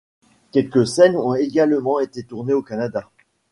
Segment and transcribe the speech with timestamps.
[0.51, 3.07] Quelques scènes ont également été tournées au Canada.